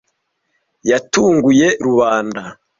Yatunguye 0.89 1.67
rubanda. 1.85 2.41